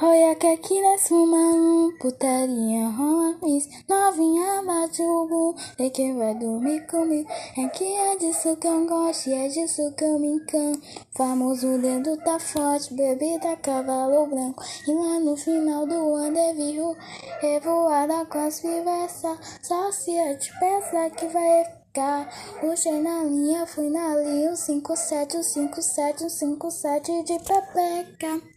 [0.00, 6.86] Olha que aqui nós uma putaria, homies Novinha bate o bum, e quem vai dormir
[6.86, 10.80] comigo É que é disso que eu gosto e é disso que eu me encanto
[11.16, 14.62] Famoso dedo tá forte, bebida tá cavalo branco.
[14.86, 16.96] E lá no final do ano é viu
[17.40, 22.28] revoada é com as fivessa Só se eu te pensar que vai ficar.
[22.60, 28.40] Puxei na linha, fui na linha, o 57, o 57, o 57 de pepeca.